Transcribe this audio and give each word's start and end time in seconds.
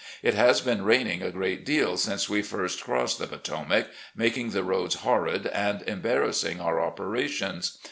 It 0.23 0.33
has 0.33 0.61
been 0.61 0.81
raining 0.83 1.21
a 1.21 1.29
great 1.29 1.63
deal 1.63 1.95
since 1.95 2.27
we 2.27 2.41
first 2.41 2.83
crossed 2.83 3.19
the 3.19 3.27
Potomac, 3.27 3.85
making 4.15 4.49
the 4.49 4.63
roads 4.63 4.95
horrid 4.95 5.45
and 5.45 5.83
embarrassing 5.83 6.59
our 6.59 6.81
operations. 6.83 7.77